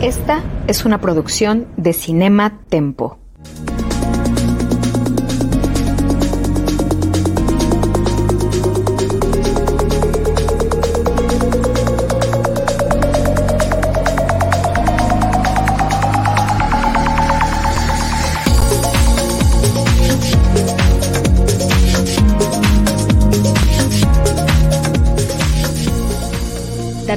[0.00, 3.18] Esta es una producción de Cinema Tempo.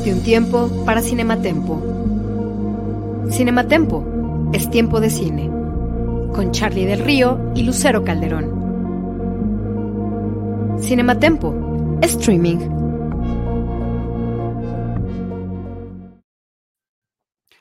[0.06, 1.82] Un tiempo para Cinematempo.
[3.32, 5.49] Cinematempo es tiempo de cine.
[6.34, 8.46] Con Charlie del Río y Lucero Calderón.
[10.80, 12.60] Cinematempo, streaming.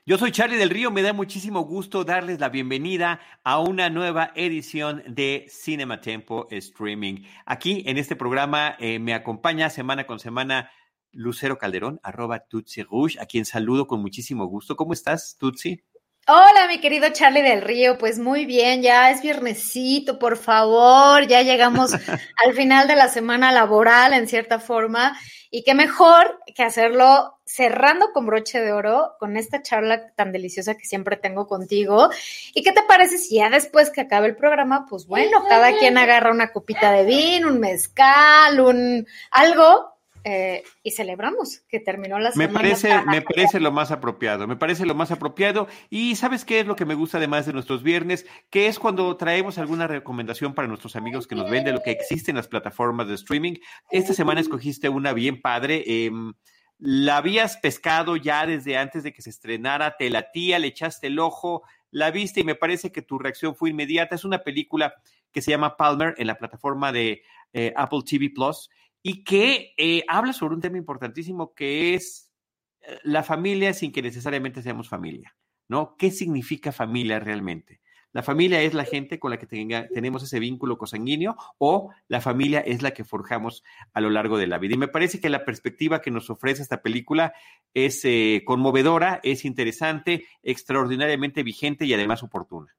[0.05, 4.33] Yo soy Charlie del Río, me da muchísimo gusto darles la bienvenida a una nueva
[4.35, 7.25] edición de Cinema Tempo Streaming.
[7.47, 10.71] Aquí en este programa eh, me acompaña semana con semana
[11.17, 14.77] Lucero Calderón, arroba Tutsi Rouge, a quien saludo con muchísimo gusto.
[14.77, 15.83] ¿Cómo estás, Tutsi?
[16.29, 17.99] Hola, mi querido Charlie del Río.
[17.99, 21.27] Pues muy bien, ya es viernesito, por favor.
[21.27, 21.93] Ya llegamos
[22.45, 25.17] al final de la semana laboral, en cierta forma.
[25.51, 30.75] Y qué mejor que hacerlo cerrando con broche de oro, con esta charla tan deliciosa
[30.75, 32.11] que siempre tengo contigo.
[32.53, 35.97] ¿Y qué te parece si ya después que acabe el programa, pues bueno, cada quien
[35.97, 39.96] agarra una copita de vino, un mezcal, un algo
[40.29, 42.49] eh, y celebramos que terminó la semana.
[42.49, 45.69] Me parece, me parece lo más apropiado, me parece lo más apropiado.
[45.89, 48.27] Y ¿sabes qué es lo que me gusta además de nuestros viernes?
[48.51, 51.93] Que es cuando traemos alguna recomendación para nuestros amigos que nos ven de lo que
[51.93, 53.55] existe en las plataformas de streaming.
[53.89, 55.85] Esta semana escogiste una bien padre.
[55.87, 56.35] Em,
[56.81, 61.21] la habías pescado ya desde antes de que se estrenara, te latía, le echaste el
[61.21, 61.63] ojo,
[61.93, 64.17] la viste y me parece que tu reacción fue inmediata.
[64.17, 64.93] Es una película
[65.31, 67.23] que se llama Palmer en la plataforma de
[67.53, 68.69] eh, Apple TV Plus
[69.09, 72.33] y que eh, habla sobre un tema importantísimo que es
[72.81, 75.37] eh, la familia sin que necesariamente seamos familia,
[75.69, 75.95] ¿no?
[75.97, 77.81] ¿Qué significa familia realmente?
[78.11, 82.59] La familia es la gente con la que tenemos ese vínculo cosanguíneo o la familia
[82.59, 83.63] es la que forjamos
[83.93, 84.75] a lo largo de la vida.
[84.75, 87.33] Y me parece que la perspectiva que nos ofrece esta película
[87.75, 92.76] es eh, conmovedora, es interesante, extraordinariamente vigente y además oportuna.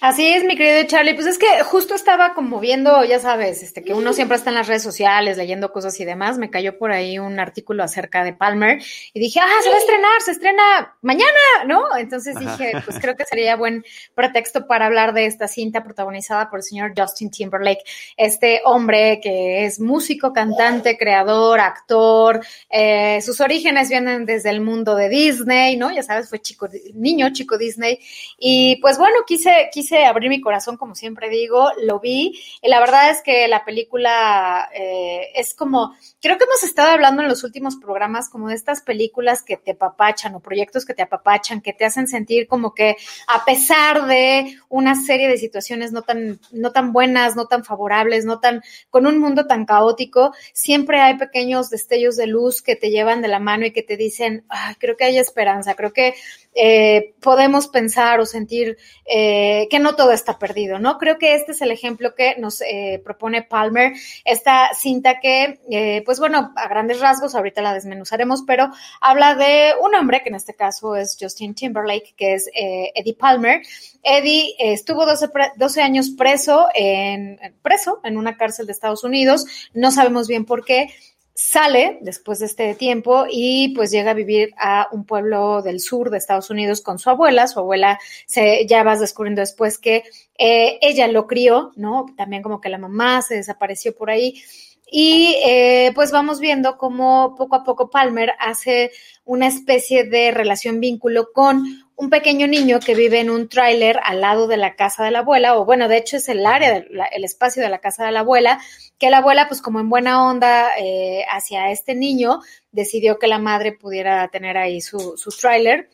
[0.00, 1.14] Así es, mi querido Charlie.
[1.14, 4.54] Pues es que justo estaba como viendo, ya sabes, este, que uno siempre está en
[4.54, 6.38] las redes sociales leyendo cosas y demás.
[6.38, 8.80] Me cayó por ahí un artículo acerca de Palmer
[9.12, 11.96] y dije, ah, se va a estrenar, se estrena mañana, ¿no?
[11.96, 16.60] Entonces dije, pues creo que sería buen pretexto para hablar de esta cinta protagonizada por
[16.60, 17.82] el señor Justin Timberlake,
[18.16, 22.40] este hombre que es músico, cantante, creador, actor.
[22.70, 25.90] Eh, sus orígenes vienen desde el mundo de Disney, ¿no?
[25.90, 27.98] Ya sabes, fue chico, niño, chico Disney.
[28.38, 32.80] Y pues bueno, quise, quise abrir mi corazón, como siempre digo, lo vi y la
[32.80, 37.44] verdad es que la película eh, es como, creo que hemos estado hablando en los
[37.44, 41.72] últimos programas como de estas películas que te apapachan o proyectos que te apapachan, que
[41.72, 46.72] te hacen sentir como que a pesar de una serie de situaciones no tan, no
[46.72, 51.70] tan buenas, no tan favorables, no tan, con un mundo tan caótico, siempre hay pequeños
[51.70, 54.44] destellos de luz que te llevan de la mano y que te dicen,
[54.78, 56.14] creo que hay esperanza, creo que
[56.60, 60.98] eh, podemos pensar o sentir eh, que no todo está perdido, ¿no?
[60.98, 63.92] Creo que este es el ejemplo que nos eh, propone Palmer,
[64.24, 68.70] esta cinta que, pues bueno, a grandes rasgos, ahorita la desmenuzaremos, pero
[69.00, 73.62] habla de un hombre, que en este caso es Justin Timberlake, que es Eddie Palmer.
[74.02, 79.92] Eddie estuvo 12, 12 años preso en, preso en una cárcel de Estados Unidos, no
[79.92, 80.88] sabemos bien por qué,
[81.38, 86.10] sale después de este tiempo y pues llega a vivir a un pueblo del sur
[86.10, 87.46] de Estados Unidos con su abuela.
[87.46, 90.02] Su abuela se, ya vas descubriendo después que
[90.36, 92.06] eh, ella lo crió, ¿no?
[92.16, 94.42] También como que la mamá se desapareció por ahí.
[94.90, 98.90] Y eh, pues vamos viendo cómo poco a poco Palmer hace
[99.24, 101.62] una especie de relación vínculo con
[101.98, 105.18] un pequeño niño que vive en un tráiler al lado de la casa de la
[105.18, 108.20] abuela, o bueno, de hecho es el área, el espacio de la casa de la
[108.20, 108.60] abuela,
[108.98, 112.38] que la abuela, pues como en buena onda eh, hacia este niño,
[112.70, 115.90] decidió que la madre pudiera tener ahí su, su tráiler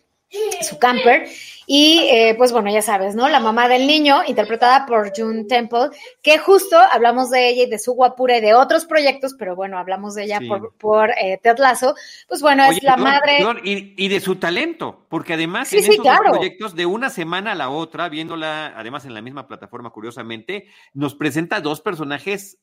[0.62, 1.28] su camper.
[1.66, 3.28] Y eh, pues bueno, ya sabes, ¿no?
[3.28, 5.88] La mamá del niño, interpretada por June Temple,
[6.20, 9.78] que justo hablamos de ella y de su guapura y de otros proyectos, pero bueno,
[9.78, 11.94] hablamos de ella por, por eh, Ted Lasso.
[12.28, 13.38] Pues bueno, es la madre.
[13.64, 18.08] y, de su talento, porque además en esos proyectos, de una semana a la otra,
[18.08, 22.58] viéndola además en la misma plataforma, curiosamente, nos presenta dos personajes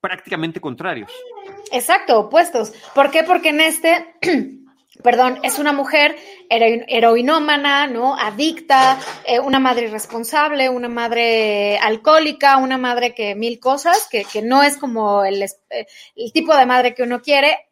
[0.00, 1.10] prácticamente contrarios.
[1.72, 2.74] Exacto, opuestos.
[2.94, 3.22] ¿Por qué?
[3.22, 4.14] Porque en este
[5.02, 6.16] perdón, es una mujer
[6.48, 8.16] heroinómana, ¿no?
[8.16, 14.42] Adicta, eh, una madre irresponsable, una madre alcohólica, una madre que mil cosas, que, que
[14.42, 15.86] no es como el, eh,
[16.16, 17.68] el, tipo de madre que uno quiere.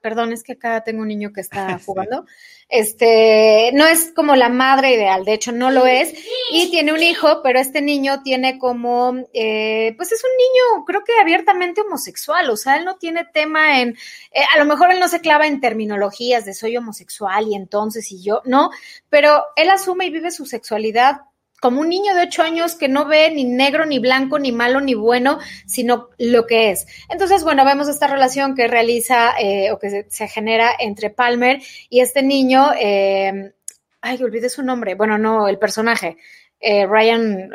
[0.00, 2.26] Perdón, es que acá tengo un niño que está jugando.
[2.68, 6.12] Este, no es como la madre ideal, de hecho no lo es,
[6.50, 11.04] y tiene un hijo, pero este niño tiene como, eh, pues es un niño, creo
[11.04, 13.96] que abiertamente homosexual, o sea, él no tiene tema en,
[14.32, 18.10] eh, a lo mejor él no se clava en terminologías de soy homosexual y entonces
[18.10, 18.70] y yo, no,
[19.08, 21.20] pero él asume y vive su sexualidad
[21.64, 24.82] como un niño de ocho años que no ve ni negro, ni blanco, ni malo,
[24.82, 26.86] ni bueno, sino lo que es.
[27.08, 32.00] Entonces, bueno, vemos esta relación que realiza eh, o que se, genera entre Palmer y
[32.00, 33.54] este niño, eh,
[34.02, 36.18] ay, olvidé su nombre, bueno, no, el personaje,
[36.60, 37.50] eh, Ryan...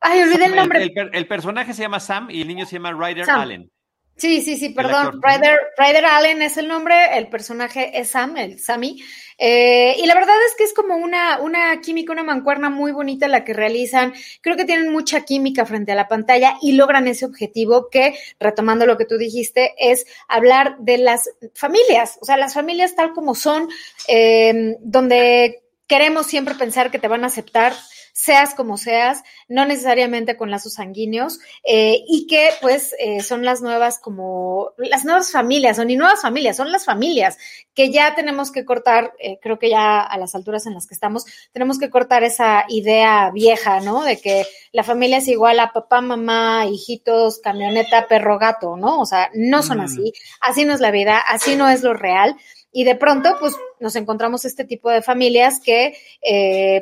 [0.00, 0.92] ay, olvidé el nombre.
[1.12, 3.70] El, personaje se llama Sam y el niño se llama Ryder Allen.
[4.16, 5.20] Sí, sí, sí, perdón.
[5.22, 9.02] Ryder, Allen es el nombre, el personaje es Sam, el Sammy.
[9.44, 13.26] Eh, y la verdad es que es como una, una química, una mancuerna muy bonita
[13.26, 14.14] la que realizan.
[14.40, 18.86] Creo que tienen mucha química frente a la pantalla y logran ese objetivo que, retomando
[18.86, 23.34] lo que tú dijiste, es hablar de las familias, o sea, las familias tal como
[23.34, 23.68] son,
[24.06, 27.72] eh, donde queremos siempre pensar que te van a aceptar
[28.12, 33.62] seas como seas, no necesariamente con lazos sanguíneos, eh, y que pues eh, son las
[33.62, 37.38] nuevas como, las nuevas familias, son ni nuevas familias, son las familias
[37.74, 40.94] que ya tenemos que cortar, eh, creo que ya a las alturas en las que
[40.94, 44.04] estamos, tenemos que cortar esa idea vieja, ¿no?
[44.04, 49.00] De que la familia es igual a papá, mamá, hijitos, camioneta, perro, gato, ¿no?
[49.00, 50.12] O sea, no son así,
[50.42, 52.36] así no es la vida, así no es lo real.
[52.74, 55.94] Y de pronto, pues nos encontramos este tipo de familias que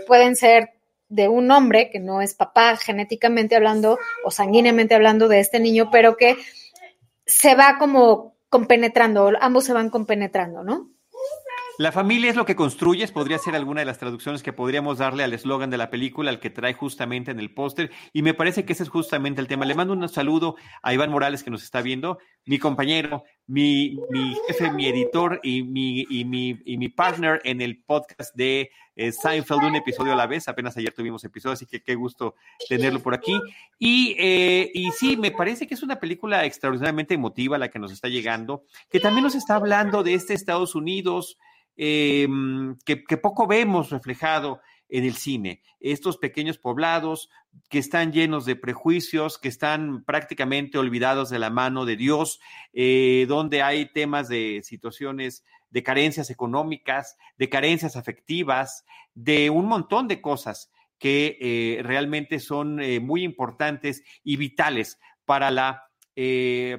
[0.07, 0.71] pueden ser
[1.11, 5.91] de un hombre que no es papá genéticamente hablando o sanguíneamente hablando de este niño,
[5.91, 6.37] pero que
[7.27, 10.89] se va como compenetrando, ambos se van compenetrando, ¿no?
[11.81, 15.25] La familia es lo que construyes, podría ser alguna de las traducciones que podríamos darle
[15.25, 18.67] al eslogan de la película, al que trae justamente en el póster, y me parece
[18.67, 19.65] que ese es justamente el tema.
[19.65, 23.99] Le mando un saludo a Iván Morales que nos está viendo, mi compañero, mi,
[24.47, 29.11] jefe, mi editor y mi, y mi, y mi partner en el podcast de eh,
[29.11, 30.49] Seinfeld, un episodio a la vez.
[30.49, 32.35] Apenas ayer tuvimos episodio, así que qué gusto
[32.69, 33.41] tenerlo por aquí.
[33.79, 37.91] Y, eh, y sí, me parece que es una película extraordinariamente emotiva la que nos
[37.91, 41.39] está llegando, que también nos está hablando de este Estados Unidos
[41.77, 45.63] que, que poco vemos reflejado en el cine.
[45.81, 47.31] Estos pequeños poblados
[47.69, 52.41] que están llenos de prejuicios, que están prácticamente olvidados de la mano de Dios,
[52.73, 58.85] eh, donde hay temas de situaciones de carencias económicas, de carencias afectivas,
[59.15, 65.51] de un montón de cosas que eh, realmente son eh, muy importantes y vitales para
[65.51, 65.90] la,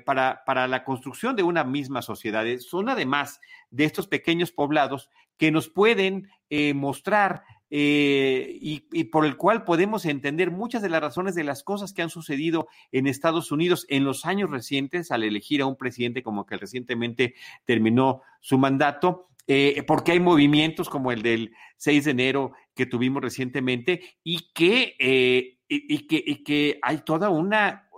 [0.05, 2.45] para, para la construcción de una misma sociedad.
[2.59, 3.39] Son además
[3.69, 6.29] de estos pequeños poblados que nos pueden
[6.75, 7.43] mostrar
[7.73, 12.01] eh, y, por el cual podemos entender muchas de las razones de las cosas que
[12.01, 16.45] han sucedido en Estados Unidos en los años recientes al elegir a un presidente como
[16.45, 17.33] que recientemente
[17.63, 19.29] terminó su mandato.
[19.47, 26.07] Eh, porque hay movimientos como el del 6 de enero que tuvimos recientemente eh, y,
[26.07, 27.89] que, y que hay toda una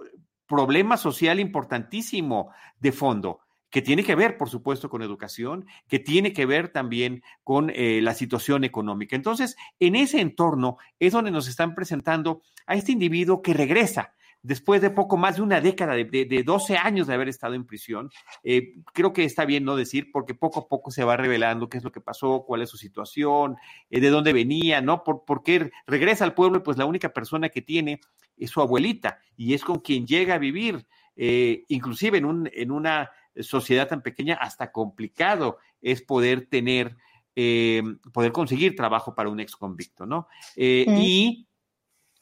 [0.47, 3.39] problema social importantísimo de fondo
[3.73, 8.01] que tiene que ver, por supuesto, con educación, que tiene que ver también con eh,
[8.03, 9.15] la situación económica.
[9.15, 14.81] Entonces, en ese entorno es donde nos están presentando a este individuo que regresa después
[14.81, 18.11] de poco más de una década, de, de, 12 años de haber estado en prisión.
[18.43, 21.77] Eh, creo que está bien no decir, porque poco a poco se va revelando qué
[21.77, 23.55] es lo que pasó, cuál es su situación,
[23.89, 25.03] eh, de dónde venía, ¿no?
[25.03, 27.99] Por, qué regresa al pueblo, pues la única persona que tiene
[28.37, 30.85] es su abuelita y es con quien llega a vivir,
[31.15, 36.95] inclusive en, un, en una sociedad tan pequeña, hasta complicado es poder tener,
[37.35, 37.81] eh,
[38.11, 40.27] poder conseguir trabajo para un ex convicto, ¿no?
[40.55, 41.47] Eh, y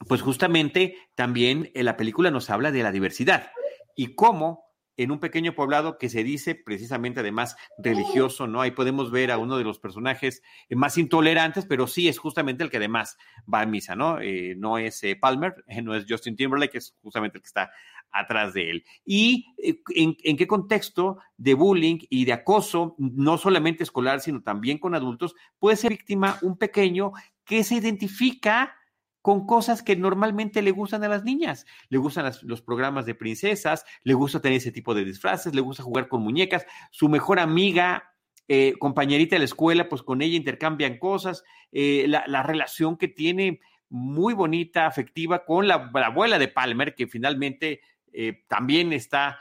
[0.08, 3.50] pues justamente también en la película nos habla de la diversidad
[3.94, 4.64] y cómo
[4.96, 8.60] en un pequeño poblado que se dice precisamente además religioso, ¿no?
[8.60, 12.70] Ahí podemos ver a uno de los personajes más intolerantes, pero sí es justamente el
[12.70, 13.16] que además
[13.52, 14.20] va a misa, ¿no?
[14.20, 17.70] Eh, no es Palmer, no es Justin Timberlake, es justamente el que está
[18.12, 18.84] atrás de él.
[19.04, 24.78] Y eh, en, qué contexto de bullying y de acoso, no solamente escolar, sino también
[24.78, 27.12] con adultos, puede ser víctima un pequeño
[27.44, 28.76] que se identifica
[29.22, 31.64] con cosas que normalmente le gustan a las niñas.
[31.88, 35.60] Le gustan las, los programas de princesas, le gusta tener ese tipo de disfraces, le
[35.60, 36.66] gusta jugar con muñecas.
[36.90, 38.12] Su mejor amiga,
[38.48, 41.44] eh, compañerita de la escuela, pues con ella intercambian cosas.
[41.70, 46.94] Eh, la, la, relación que tiene muy bonita, afectiva con la, la abuela de Palmer,
[46.96, 47.80] que finalmente
[48.12, 49.38] eh, también está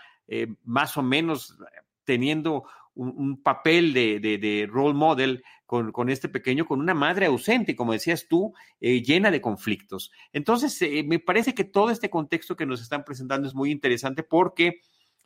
[0.64, 1.58] más o menos
[2.06, 2.64] teniendo
[2.96, 7.94] un, papel de, de, role model con, con, este pequeño, con una madre ausente, como
[7.94, 10.12] decías tú, eh, llena de conflictos.
[10.34, 14.24] Entonces, eh, me parece que todo este contexto que nos están presentando es muy interesante
[14.24, 14.82] porque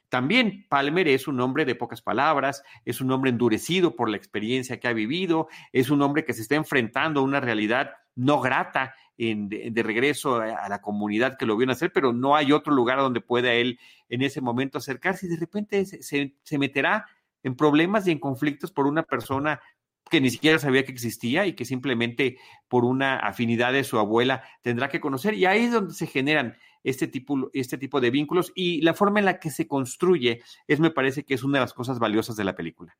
[0.09, 4.79] también Palmer es un hombre de pocas palabras, es un hombre endurecido por la experiencia
[4.79, 8.95] que ha vivido, es un hombre que se está enfrentando a una realidad no grata
[9.17, 12.99] en, de, regreso a, la comunidad que lo vio nacer, pero no hay otro lugar
[12.99, 13.79] donde pueda él
[14.09, 17.05] en ese momento acercarse y de repente se, se meterá
[17.45, 19.61] en problemas y en conflictos por una persona
[20.09, 22.37] que ni siquiera sabía que existía y que simplemente
[22.67, 25.35] por una afinidad de su abuela tendrá que conocer.
[25.35, 29.19] Y ahí es donde se generan este tipo, este tipo de vínculos y la forma
[29.19, 32.35] en la que se construye es, me parece que es una de las cosas valiosas
[32.35, 32.97] de la película.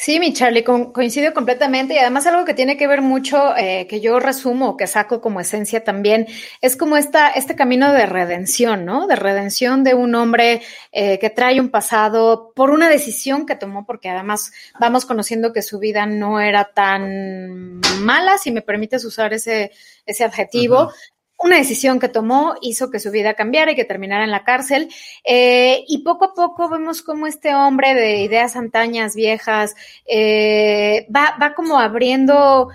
[0.00, 3.88] Sí, mi Charlie, co coincido completamente y además algo que tiene que ver mucho, eh,
[3.90, 6.28] que yo resumo, que saco como esencia también,
[6.60, 9.08] es como esta, este camino de redención, ¿no?
[9.08, 13.84] De redención de un hombre eh, que trae un pasado por una decisión que tomó,
[13.86, 19.32] porque además vamos conociendo que su vida no era tan mala, si me permites usar
[19.32, 19.72] ese,
[20.06, 20.92] ese adjetivo,
[21.38, 24.88] una decisión que tomó hizo que su vida cambiara y que terminara en la cárcel.
[25.24, 29.74] Eh, y poco a poco vemos cómo este hombre de ideas antañas, viejas,
[30.06, 32.68] eh, va, va como abriendo,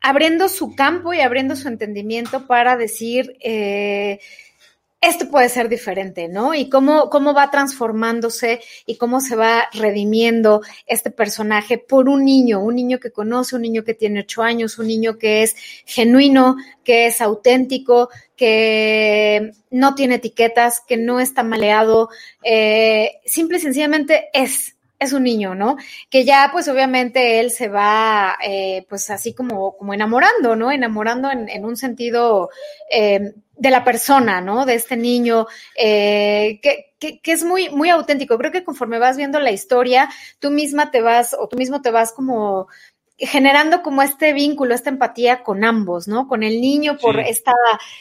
[0.00, 4.20] abriendo su campo y abriendo su entendimiento para decir, eh,
[5.02, 6.54] esto puede ser diferente, ¿no?
[6.54, 12.60] Y cómo, cómo va transformándose y cómo se va redimiendo este personaje por un niño,
[12.60, 15.56] un niño que conoce, un niño que tiene ocho años, un niño que es
[15.86, 22.08] genuino, que es auténtico, que no tiene etiquetas, que no está maleado,
[22.44, 25.76] eh, simple y sencillamente es, es un niño, ¿no?
[26.10, 30.70] Que ya, pues obviamente él se va, eh, pues así como, como enamorando, ¿no?
[30.72, 32.50] Enamorando en, un sentido
[32.90, 34.64] eh, de la persona, ¿no?
[34.64, 38.38] De este niño, eh, que, que, que, es muy, muy auténtico.
[38.38, 41.90] Creo que conforme vas viendo la historia, tú misma te vas, o tú mismo te
[41.90, 42.68] vas como
[43.26, 46.26] generando como este vínculo, esta empatía con ambos, ¿no?
[46.26, 47.22] Con el niño por sí.
[47.28, 47.54] esta,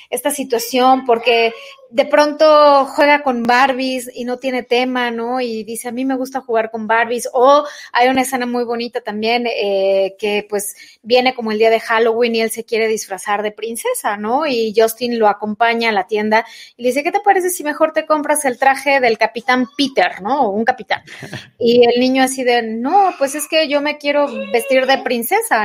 [0.09, 1.53] esta situación, porque
[1.91, 5.41] de pronto juega con Barbies y no tiene tema, ¿no?
[5.41, 7.29] Y dice, a mí me gusta jugar con Barbies.
[7.33, 11.81] O hay una escena muy bonita también eh, que pues viene como el día de
[11.81, 14.47] Halloween y él se quiere disfrazar de princesa, ¿no?
[14.47, 16.45] Y Justin lo acompaña a la tienda
[16.77, 20.21] y le dice, ¿qué te parece si mejor te compras el traje del capitán Peter,
[20.21, 20.43] ¿no?
[20.43, 21.03] O un capitán.
[21.63, 25.10] Y el niño así de, no, pues es que yo me quiero vestir de princesa,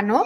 [0.03, 0.25] ¿no?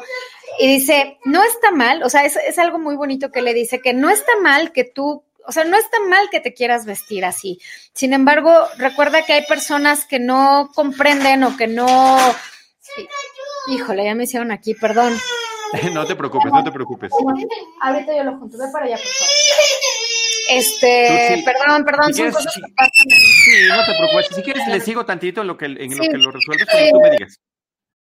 [0.60, 3.80] Y dice, no está mal, o sea, es, es algo muy bonito que le dice,
[3.80, 7.26] que no está mal que tú o sea, no está mal que te quieras vestir
[7.26, 7.60] así.
[7.94, 12.18] Sin embargo, recuerda que hay personas que no comprenden o que no.
[13.68, 15.14] Híjole, ya me hicieron aquí, perdón.
[15.94, 17.10] No te preocupes, no te preocupes.
[17.82, 19.34] Ahorita yo lo junto, ve para allá, por favor.
[20.50, 23.18] Este, sí, perdón, perdón, si son cosas sí, que pasan en...
[23.18, 24.36] Sí, no te preocupes.
[24.36, 25.96] Si quieres, le sigo tantito en lo que, en sí.
[25.96, 27.40] lo, que lo resuelves, como tú me digas.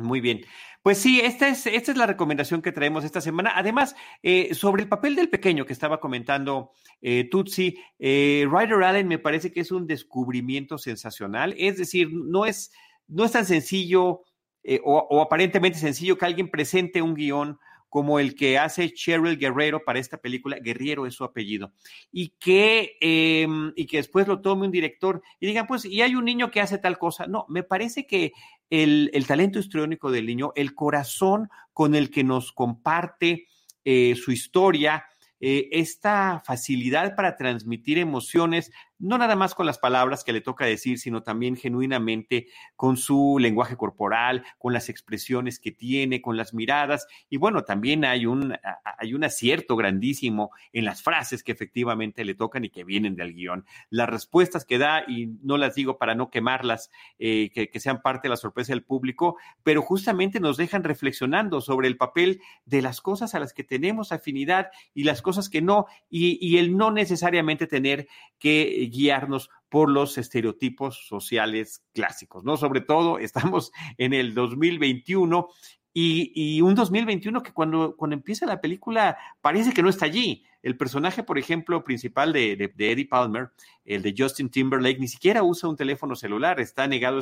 [0.00, 0.42] Muy bien.
[0.82, 3.52] Pues sí, esta es, esta es la recomendación que traemos esta semana.
[3.54, 9.06] Además, eh, sobre el papel del pequeño que estaba comentando eh, Tutsi, eh, Ryder Allen
[9.06, 11.54] me parece que es un descubrimiento sensacional.
[11.58, 12.72] Es decir, no es,
[13.08, 14.22] no es tan sencillo
[14.62, 19.84] eh, o, aparentemente sencillo que alguien presente un guion como el que hace Cheryl Guerrero
[19.84, 21.72] para esta película, Guerrero es su apellido,
[22.12, 26.14] y que, eh, y que después lo tome un director y digan, pues, y hay
[26.14, 27.26] un niño que hace tal cosa.
[27.26, 28.32] No, me parece que
[28.70, 33.48] el, el talento histriónico del niño, el corazón con el que nos comparte
[33.84, 35.04] eh, su historia,
[35.40, 40.66] eh, esta facilidad para transmitir emociones no nada más con las palabras que le toca
[40.66, 46.52] decir, sino también genuinamente con su lenguaje corporal, con las expresiones que tiene, con las
[46.52, 47.06] miradas.
[47.30, 48.56] Y bueno, también hay un,
[48.98, 53.34] hay un acierto grandísimo en las frases que efectivamente le tocan y que vienen del
[53.34, 53.64] guion.
[53.88, 58.28] Las respuestas que da, y no las digo para no quemarlas, eh, que, sean parte
[58.28, 63.00] de la sorpresa del público, pero justamente nos dejan reflexionando sobre el papel de las
[63.00, 67.66] cosas a las que tenemos afinidad y las cosas que no, y el no necesariamente
[67.66, 68.06] tener
[68.38, 72.56] que guiarnos por los estereotipos sociales clásicos, ¿no?
[72.56, 75.48] Sobre todo estamos en el 2021
[75.92, 80.44] y, y, un 2021 que cuando, cuando empieza la película parece que no está allí.
[80.62, 83.50] El personaje, por ejemplo, principal de, de, Eddie Palmer,
[83.84, 87.18] el de Justin Timberlake, ni siquiera usa un teléfono celular, está negado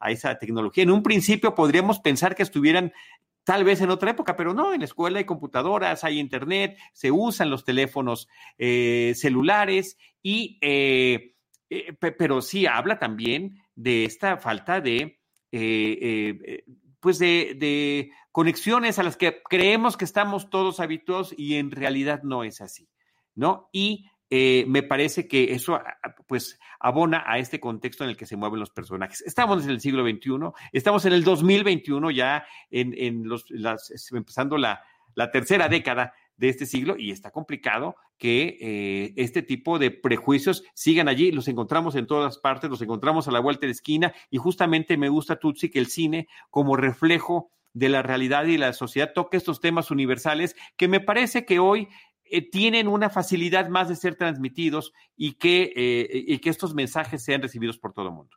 [0.00, 0.84] a esa tecnología.
[0.84, 2.92] En un principio podríamos pensar que estuvieran
[3.48, 7.10] tal vez en otra época, pero no, en la escuela hay computadoras, hay internet, se
[7.10, 8.28] usan los teléfonos
[8.58, 11.34] eh, celulares y, eh,
[11.70, 15.18] eh, pero sí habla también de esta falta de
[17.00, 22.20] pues de, de, conexiones a las que creemos que estamos todos habituados y en realidad
[22.24, 22.90] no es así,
[23.34, 23.70] ¿no?
[23.72, 25.80] Y eh, me parece que eso
[26.26, 29.22] pues abona a este contexto en el que se mueven los personajes.
[29.22, 34.58] Estamos en el siglo XXI, estamos en el 2021 ya en, en los, las, empezando
[34.58, 34.82] la,
[35.14, 40.64] la tercera década de este siglo y está complicado que eh, este tipo de prejuicios
[40.74, 41.32] sigan allí.
[41.32, 45.08] Los encontramos en todas partes, los encontramos a la vuelta de esquina y justamente me
[45.08, 49.60] gusta Tutsi que el cine como reflejo de la realidad y la sociedad toque estos
[49.60, 51.88] temas universales que me parece que hoy
[52.30, 57.24] eh, tienen una facilidad más de ser transmitidos y que, eh, y que estos mensajes
[57.24, 58.36] sean recibidos por todo el mundo.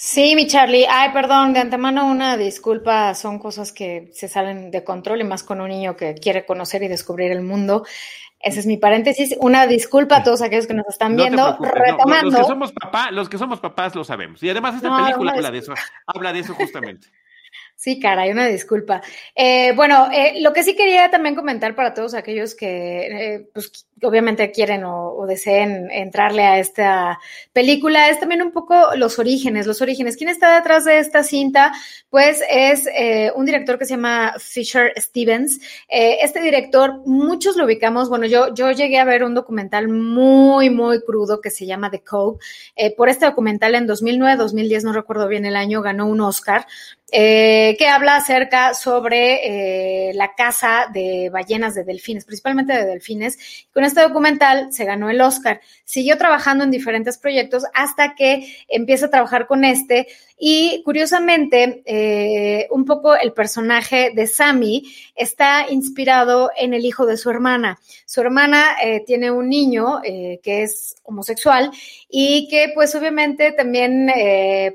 [0.00, 0.86] Sí, mi Charlie.
[0.88, 3.14] Ay, perdón, de antemano una disculpa.
[3.14, 6.84] Son cosas que se salen de control y más con un niño que quiere conocer
[6.84, 7.84] y descubrir el mundo.
[8.38, 9.36] Ese es mi paréntesis.
[9.40, 11.58] Una disculpa a todos aquellos que nos están viendo.
[11.58, 12.30] Retomando.
[12.30, 14.40] No, los, que somos papá, los que somos papás lo sabemos.
[14.40, 15.74] Y además esta no, película habla de eso.
[16.06, 17.08] Habla de eso justamente.
[17.80, 19.02] Sí, cara, hay una disculpa.
[19.36, 23.86] Eh, bueno, eh, lo que sí quería también comentar para todos aquellos que, eh, pues,
[24.02, 27.20] obviamente quieren o, deseen entrarle a esta
[27.52, 30.16] película, es también un poco los orígenes, los orígenes.
[30.16, 31.72] ¿Quién está detrás de esta cinta?
[32.10, 32.88] Pues es
[33.34, 35.60] un director que se llama Fisher Stevens.
[35.88, 41.02] Este director, muchos lo ubicamos, bueno, yo, yo llegué a ver un documental muy, muy
[41.02, 42.38] crudo que se llama The Cove.
[42.96, 46.66] Por este documental en 2009, 2010, no recuerdo bien el año, ganó un Oscar.
[47.10, 53.66] Eh, que habla acerca sobre eh, la caza de ballenas de delfines, principalmente de delfines.
[53.72, 55.62] Con este documental se ganó el Oscar.
[55.84, 60.08] Siguió trabajando en diferentes proyectos hasta que empieza a trabajar con este.
[60.40, 64.84] Y curiosamente, eh, un poco el personaje de Sammy
[65.16, 67.80] está inspirado en el hijo de su hermana.
[68.06, 71.72] Su hermana eh, tiene un niño eh, que es homosexual
[72.08, 74.12] y que pues obviamente también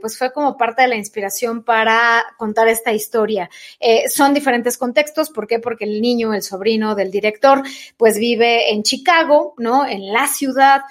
[0.02, 3.50] pues fue como parte de la inspiración para contar esta historia.
[4.10, 5.60] Son diferentes contextos, ¿por qué?
[5.60, 7.64] Porque el niño, el sobrino del director,
[7.98, 9.86] pues vive en Chicago, ¿no?
[9.88, 10.82] En la ciudad,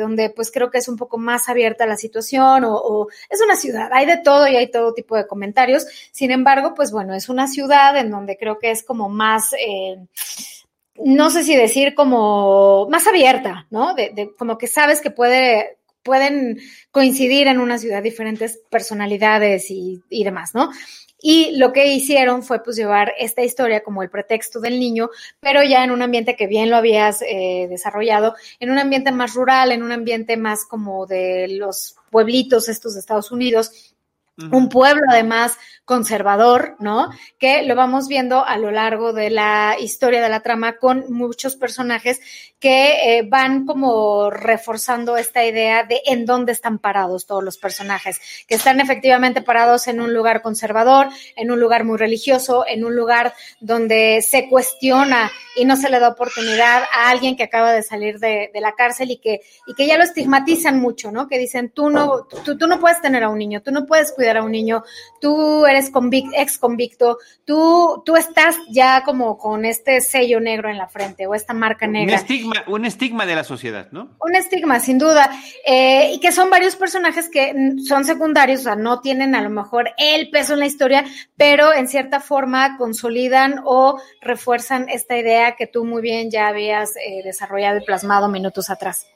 [0.00, 3.56] donde pues creo que es un poco más abierta la situación o, o es una
[3.56, 5.86] ciudad, hay de todo y hay todo tipo de comentarios.
[6.12, 9.96] Sin embargo, pues bueno, es una ciudad en donde creo que es como más eh,
[11.04, 13.94] no sé si decir como más abierta, ¿no?
[13.94, 16.58] De, de, como que sabes que puede, pueden
[16.90, 20.70] coincidir en una ciudad diferentes personalidades y, y demás, ¿no?
[21.20, 25.08] Y lo que hicieron fue pues llevar esta historia como el pretexto del niño,
[25.40, 29.34] pero ya en un ambiente que bien lo habías eh, desarrollado, en un ambiente más
[29.34, 33.95] rural, en un ambiente más como de los pueblitos estos de Estados Unidos,
[34.38, 37.08] un pueblo además conservador, ¿no?
[37.38, 41.54] Que lo vamos viendo a lo largo de la historia de la trama con muchos
[41.54, 42.20] personajes
[42.58, 48.20] que eh, van como reforzando esta idea de en dónde están parados todos los personajes,
[48.48, 52.96] que están efectivamente parados en un lugar conservador, en un lugar muy religioso, en un
[52.96, 57.84] lugar donde se cuestiona y no se le da oportunidad a alguien que acaba de
[57.84, 61.28] salir de, de la cárcel y que, y que ya lo estigmatizan mucho, ¿no?
[61.28, 64.12] Que dicen, tú no, tú, tú no puedes tener a un niño, tú no puedes
[64.12, 64.82] cuidar a un niño,
[65.20, 65.90] tú eres
[66.34, 71.34] ex convicto, tú, tú estás ya como con este sello negro en la frente o
[71.34, 72.14] esta marca negra.
[72.14, 74.16] Un estigma, un estigma de la sociedad, ¿no?
[74.20, 75.30] Un estigma, sin duda.
[75.66, 77.54] Eh, y que son varios personajes que
[77.86, 81.04] son secundarios, o sea, no tienen a lo mejor el peso en la historia,
[81.36, 86.96] pero en cierta forma consolidan o refuerzan esta idea que tú muy bien ya habías
[86.96, 89.06] eh, desarrollado y plasmado minutos atrás.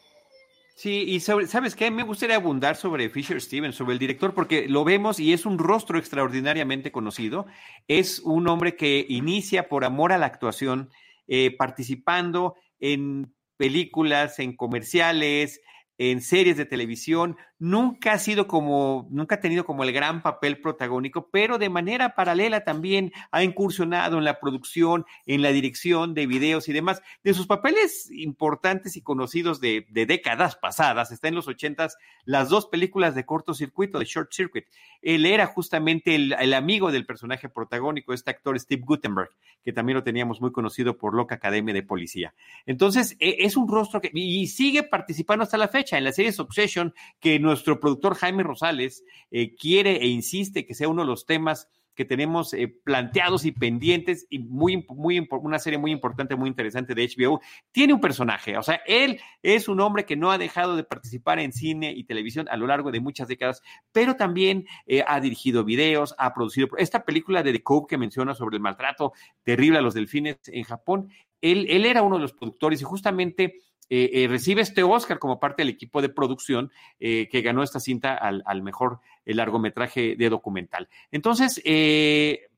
[0.81, 1.91] Sí, y sobre, ¿sabes qué?
[1.91, 5.59] Me gustaría abundar sobre Fisher Stevens, sobre el director, porque lo vemos y es un
[5.59, 7.45] rostro extraordinariamente conocido.
[7.87, 10.89] Es un hombre que inicia por amor a la actuación,
[11.29, 15.61] eh, participando en películas, en comerciales,
[16.01, 20.59] en series de televisión, nunca ha sido como, nunca ha tenido como el gran papel
[20.59, 26.27] protagónico, pero de manera paralela también ha incursionado en la producción, en la dirección de
[26.27, 27.03] videos y demás.
[27.23, 32.67] De sus papeles importantes y conocidos de, décadas pasadas, está en los ochentas, las dos
[32.67, 34.65] películas de cortocircuito, de Short Circuit.
[35.03, 39.33] Él era justamente el, el amigo del personaje protagónico, este actor Steve Gutenberg,
[39.63, 42.33] que también lo teníamos muy conocido por Loca Academia de Policía.
[42.65, 46.33] Entonces, e, es un rostro que, y sigue participando hasta la fecha en la serie
[46.33, 51.27] Succession, que nuestro productor Jaime Rosales eh, quiere e insiste que sea uno de los
[51.27, 51.69] temas
[52.01, 56.95] que tenemos eh, planteados y pendientes y muy, muy, una serie muy importante, muy interesante
[56.95, 60.77] de HBO, tiene un personaje, o sea, él es un hombre que no ha dejado
[60.77, 63.61] de participar en cine y televisión a lo largo de muchas décadas,
[63.93, 68.35] pero también eh, ha dirigido videos, ha producido esta película de The Cove que menciona
[68.35, 72.33] sobre el maltrato terrible a los delfines en Japón, él, él era uno de los
[72.33, 73.61] productores y justamente
[73.93, 77.81] eh, eh, recibe este Oscar como parte del equipo de producción eh, que ganó esta
[77.81, 80.89] cinta al, mejor largometraje de documental.
[81.11, 81.61] Entonces,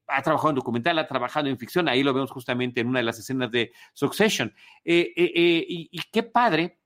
[0.09, 3.05] ha trabajado en documental, ha trabajado en ficción, ahí lo vemos justamente en una de
[3.07, 4.55] las escenas de Succession.
[4.85, 6.79] Y, qué padre,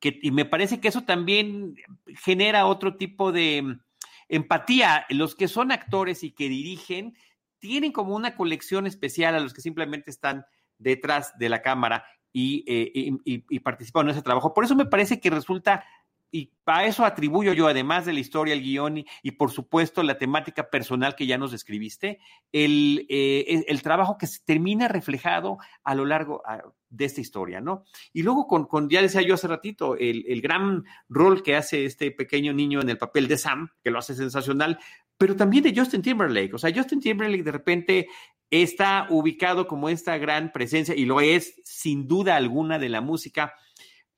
[0.00, 1.76] que, y me parece que eso también
[2.16, 3.80] genera otro tipo de mm,
[4.28, 5.06] empatía.
[5.08, 7.16] Los que son actores y que dirigen
[7.60, 10.46] tienen como una colección especial a los que simplemente están
[10.78, 14.54] detrás de la cámara eh, y, participado en ese trabajo.
[14.54, 15.84] Por eso me parece que resulta,
[16.30, 20.18] y a eso atribuyo yo, además de la historia, el guion y, por supuesto la
[20.18, 22.20] temática personal que ya nos describiste,
[22.52, 27.60] el, eh, el trabajo que se termina reflejado a lo largo ah, de esta historia,
[27.60, 27.84] ¿no?
[28.12, 31.84] Y luego con, con ya decía yo hace ratito, el, el, gran rol que hace
[31.84, 34.78] este pequeño niño en el papel de Sam, que lo hace sensacional,
[35.16, 36.54] pero también de Justin Timberlake.
[36.54, 38.08] O sea, Justin Timberlake de repente
[38.50, 43.54] está ubicado como esta gran presencia y lo es sin duda alguna de la música,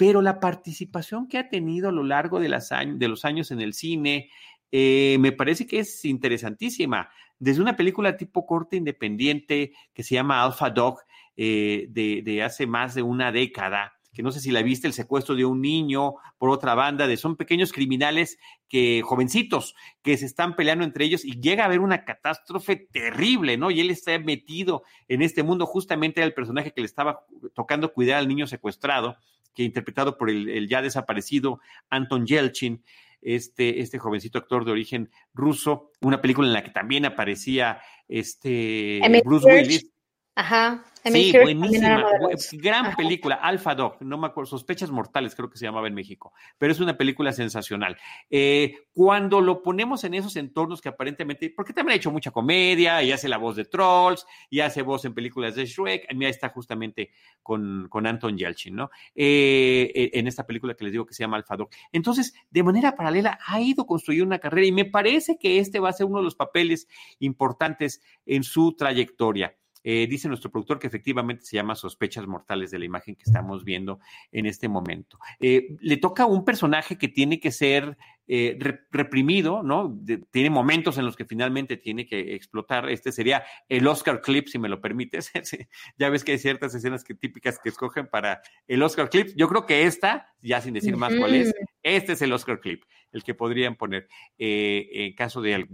[0.01, 3.61] pero la participación que ha tenido a lo largo de, las de los años en
[3.61, 4.31] el cine
[4.73, 7.11] eh, me parece que es interesantísima.
[7.39, 11.01] Desde una película tipo corte independiente que se llama Alpha Dog
[11.37, 15.35] eh, de, hace más de una década, que no sé si la viste, el secuestro
[15.35, 18.39] de un niño por otra banda, de son pequeños criminales
[18.71, 23.59] que, jovencitos, que se están peleando entre ellos y llega a haber una catástrofe terrible,
[23.59, 23.71] ¿no?
[23.71, 27.93] Y él está metido en este mundo, justamente era el personaje que le estaba tocando
[27.93, 29.19] cuidar al niño secuestrado,
[29.55, 32.83] que interpretado por el, ya desaparecido Anton Yelchin,
[33.23, 39.01] este, este jovencito actor de origen ruso, una película en la que también aparecía este
[39.25, 39.91] Bruce Willis.
[40.35, 42.05] Ajá sí, buenísima.
[42.53, 46.33] Gran película, Alpha Dog, no me acuerdo, Sospechas Mortales creo que se llamaba en México,
[46.59, 47.97] pero es una película sensacional.
[48.29, 53.03] Eh, cuando lo ponemos en esos entornos que aparentemente, porque también ha hecho mucha comedia
[53.03, 56.27] y hace la voz de Trolls y hace voz en películas de Shrek, a mí
[56.27, 57.11] está justamente
[57.43, 58.91] con, con Anton Yelchin, ¿no?
[59.15, 61.71] Eh, eh, en esta película que les digo que se llama Alpha Dog.
[61.93, 65.89] Entonces, de manera paralela, ha ido construyendo una carrera y me parece que este va
[65.89, 66.89] a ser uno de los papeles
[67.19, 69.57] importantes en su trayectoria.
[69.83, 73.65] Eh, dice nuestro productor que efectivamente se llama Sospechas Mortales de la imagen que estamos
[73.65, 74.01] viendo
[74.33, 75.19] en este momento.
[75.39, 77.97] Eh, le toca un personaje que tiene que ser
[78.29, 78.57] eh,
[78.91, 79.99] reprimido, ¿no?
[80.31, 82.89] tiene momentos en los que finalmente tiene que explotar.
[82.89, 85.33] Este sería el Oscar clip, si me lo permites.
[85.99, 89.31] ya ves que hay ciertas escenas que, típicas que escogen para el Oscar clip.
[89.37, 92.85] Yo creo que esta, ya sin decir más cuál es, este es el Oscar clip,
[93.13, 95.67] el que podrían poner en caso de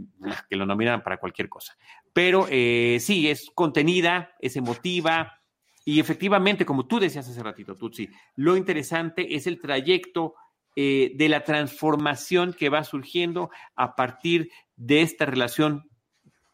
[0.49, 1.77] que lo nominaran para cualquier cosa
[2.16, 5.42] pero eh, sí, es contenida, es emotiva
[5.85, 10.35] y efectivamente, como tú decías hace ratito, Tutsi, lo interesante es el trayecto
[10.77, 15.90] eh, de la transformación que va surgiendo a partir de esta relación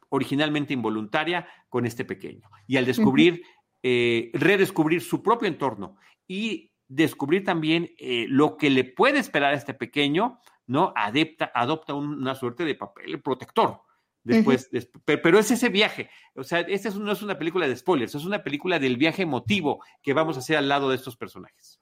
[0.09, 2.51] originalmente involuntaria con este pequeño.
[2.67, 3.45] Y al descubrir,
[3.85, 7.91] eh, redescubrir su propio entorno y descubrir también
[8.29, 10.93] lo que le puede esperar a este pequeño, ¿no?
[10.95, 13.81] Adepta, adopta una suerte de papel protector,
[14.25, 14.71] Después,
[15.05, 16.09] pero es ese viaje.
[16.37, 19.83] O sea, esta no es una película de spoilers, es una película del viaje emotivo
[20.01, 21.81] que vamos a hacer al lado de estos personajes.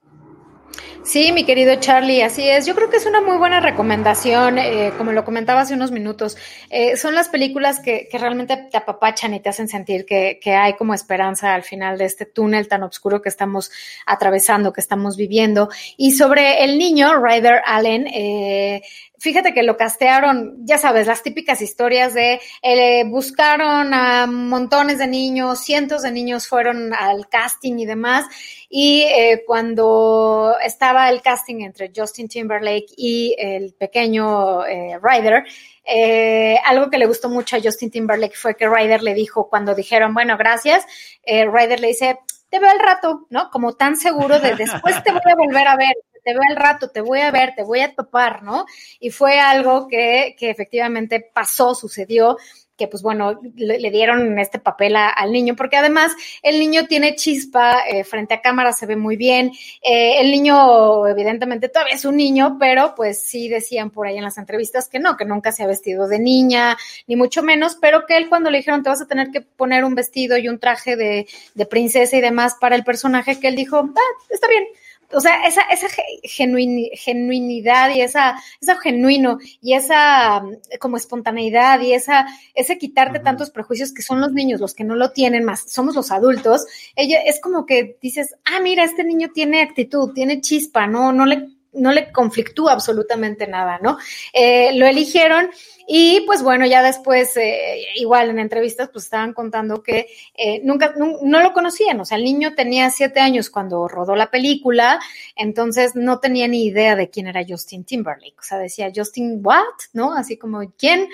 [1.03, 2.67] Sí, mi querido Charlie, así es.
[2.67, 6.37] Yo creo que es una muy buena recomendación, eh, como lo comentaba hace unos minutos.
[6.69, 10.53] Eh, son las películas que, que, realmente te apapachan y te hacen sentir que, que,
[10.53, 13.71] hay como esperanza al final de este túnel tan oscuro que estamos
[14.05, 15.69] atravesando, que estamos viviendo.
[15.97, 18.83] Y sobre el niño, Ryder Allen, eh,
[19.21, 25.05] fíjate que lo castearon, ya sabes, las típicas historias de eh, buscaron a montones de
[25.05, 28.25] niños, cientos de niños fueron al casting y demás.
[28.67, 35.43] Y eh, cuando estaba el casting entre Justin Timberlake y el pequeño eh, Ryder,
[35.85, 39.75] eh, algo que le gustó mucho a Justin Timberlake fue que Ryder le dijo, cuando
[39.75, 40.83] dijeron, bueno, gracias,
[41.27, 42.17] Ryder le dice,
[42.49, 43.51] te veo al rato, ¿no?
[43.51, 46.89] Como tan seguro de después te voy a volver a ver, te veo al rato,
[46.89, 48.65] te voy a ver, te voy a topar, ¿no?
[48.99, 52.37] Y fue algo que, que efectivamente pasó, sucedió
[52.81, 57.81] que pues bueno, le, dieron este papel al niño, porque además el niño tiene chispa,
[57.87, 59.51] eh, frente a cámara se ve muy bien,
[59.83, 64.23] eh, el niño evidentemente todavía es un niño, pero pues sí decían por ahí en
[64.23, 68.07] las entrevistas que no, que nunca se ha vestido de niña, ni mucho menos, pero
[68.07, 70.57] que él cuando le dijeron te vas a tener que poner un vestido y un
[70.57, 74.65] traje de, de princesa y demás para el personaje, que él dijo, ah, está bien,
[75.13, 75.87] o sea, esa, esa
[76.23, 83.49] genuinidad y esa, esa genuino y esa mm, como espontaneidad y esa, ese quitarte tantos
[83.49, 87.21] prejuicios que son los niños los que no lo tienen más, somos los adultos, ella
[87.21, 91.49] es como que dices, ah, mira, este niño tiene actitud, tiene chispa, no, no le
[91.73, 93.97] no le conflictúa absolutamente nada, ¿no?
[94.33, 95.49] Eh, lo eligieron
[95.87, 100.93] y pues bueno, ya después, eh, igual en entrevistas, pues estaban contando que eh, nunca,
[100.97, 104.99] no, lo conocían, o sea, el niño tenía siete años cuando rodó la película,
[105.35, 109.65] entonces no tenía ni idea de quién era Justin Timberlake, o sea, decía Justin, ¿what?
[109.93, 110.13] ¿No?
[110.13, 111.09] Así como, ¿quién?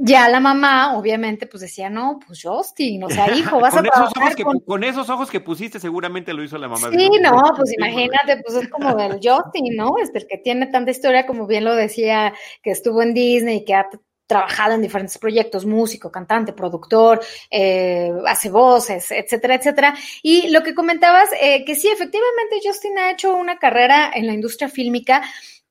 [0.00, 4.36] Ya la mamá, obviamente, pues decía, no, pues Justin, o sea, hijo, vas a trabajar
[4.64, 4.84] con...
[4.84, 6.88] esos ojos que pusiste, seguramente lo hizo la mamá.
[6.90, 9.98] Sí, no, pues imagínate, pues es como el Justin, ¿no?
[10.00, 12.32] Este, el que tiene tanta historia, como bien lo decía,
[12.62, 13.88] que estuvo en Disney, que ha
[14.28, 19.96] trabajado en diferentes proyectos, músico, cantante, productor, eh, hace voces, etcétera, etcétera.
[20.22, 24.34] Y lo que comentabas, eh, que sí, efectivamente Justin ha hecho una carrera en la
[24.34, 25.22] industria fílmica,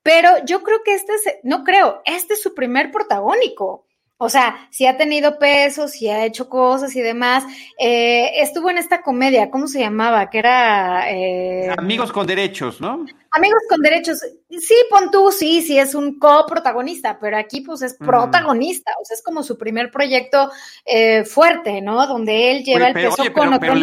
[0.04, 3.87] pero yo creo que este es, no creo, este es su primer protagónico.
[4.20, 7.44] O sea, si ha tenido pesos, si ha hecho cosas y demás.
[7.78, 10.30] Eh, estuvo en esta comedia, ¿cómo se llamaba?
[10.32, 11.12] Que era...
[11.12, 13.06] Eh, Amigos con derechos, ¿no?
[13.30, 14.20] Amigos con derechos.
[14.50, 18.92] Sí, pon tú, sí, sí, es un coprotagonista, pero aquí pues es protagonista.
[19.00, 20.50] O sea, es como su primer proyecto
[20.84, 22.08] eh, fuerte, ¿no?
[22.08, 23.76] Donde él lleva el peso con pero,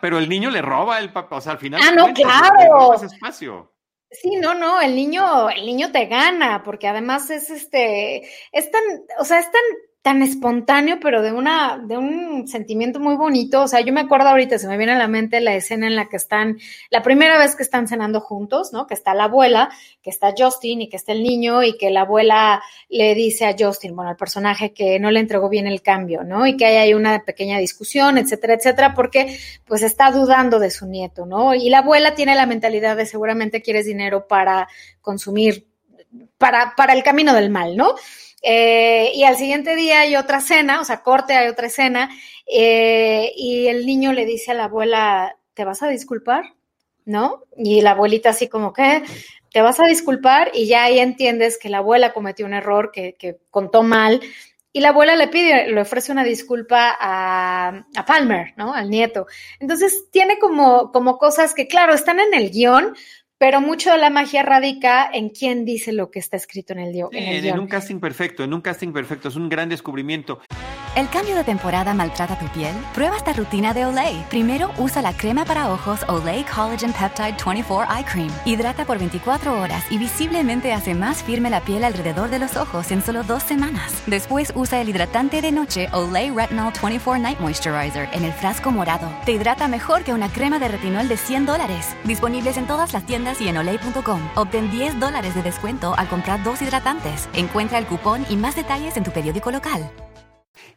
[0.00, 1.80] pero, el niño le roba el papá, o sea, al final...
[1.84, 2.94] Ah, no, claro.
[2.94, 3.77] espacio.
[4.10, 8.82] Sí, no, no, el niño, el niño te gana, porque además es este, es tan,
[9.18, 9.60] o sea, es tan
[10.08, 13.64] tan espontáneo, pero de una, de un sentimiento muy bonito.
[13.64, 15.96] O sea, yo me acuerdo ahorita, se me viene a la mente la escena en
[15.96, 16.56] la que están,
[16.88, 18.86] la primera vez que están cenando juntos, ¿no?
[18.86, 19.68] Que está la abuela,
[20.02, 23.54] que está Justin y que está el niño, y que la abuela le dice a
[23.58, 26.46] Justin, bueno, al personaje que no le entregó bien el cambio, ¿no?
[26.46, 30.86] Y que hay ahí una pequeña discusión, etcétera, etcétera, porque pues está dudando de su
[30.86, 31.54] nieto, ¿no?
[31.54, 34.68] Y la abuela tiene la mentalidad de seguramente quieres dinero para
[35.02, 35.66] consumir,
[36.38, 37.94] para, para el camino del mal, ¿no?
[38.42, 42.10] Eh, y al siguiente día hay otra cena, o sea, corte, hay otra escena,
[42.46, 46.44] eh, y el niño le dice a la abuela, ¿te vas a disculpar?
[47.04, 47.44] ¿No?
[47.56, 49.02] Y la abuelita así como que,
[49.52, 50.50] ¿te vas a disculpar?
[50.54, 54.20] Y ya ahí entiendes que la abuela cometió un error, que, que contó mal,
[54.72, 58.74] y la abuela le pide, le ofrece una disculpa a, a, Palmer, ¿no?
[58.74, 59.26] Al nieto.
[59.58, 62.94] Entonces tiene como, como cosas que, claro, están en el guion,
[63.38, 66.92] pero mucho de la magia radica en quién dice lo que está escrito en el,
[66.92, 67.10] guion.
[67.12, 70.40] en, un casting perfecto, en un casting perfecto, es un gran descubrimiento.
[70.96, 72.74] ¿El cambio de temporada maltrata tu piel?
[72.92, 74.24] Prueba esta rutina de Olay.
[74.30, 78.30] Primero, usa la crema para ojos Olay Collagen Peptide 24 Eye Cream.
[78.44, 82.90] Hidrata por 24 horas y visiblemente hace más firme la piel alrededor de los ojos
[82.90, 84.02] en solo dos semanas.
[84.06, 89.08] Después, usa el hidratante de noche Olay Retinol 24 Night Moisturizer en el frasco morado.
[89.24, 91.94] Te hidrata mejor que una crema de retinol de 100 dólares.
[92.04, 94.20] Disponibles en todas las tiendas y en olay.com.
[94.34, 97.28] Obtén 10 dólares de descuento al comprar dos hidratantes.
[97.34, 99.90] Encuentra el cupón y más detalles en tu periódico local.